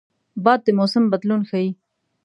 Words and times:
باد 0.43 0.59
د 0.65 0.67
موسم 0.77 1.03
بدلون 1.11 1.41
ښيي 1.49 1.69